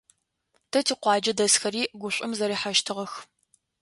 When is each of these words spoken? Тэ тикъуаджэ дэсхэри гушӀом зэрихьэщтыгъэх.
Тэ 0.71 0.79
тикъуаджэ 0.85 1.33
дэсхэри 1.37 1.83
гушӀом 1.99 2.31
зэрихьэщтыгъэх. 2.37 3.13